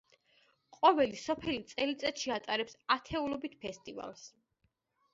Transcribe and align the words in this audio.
ყოველი 0.77 1.19
სოფელი 1.25 1.59
წელიწადში 1.73 2.35
ატარებს 2.39 2.81
ათეულობით 2.99 3.63
ფესტივალს. 3.67 4.29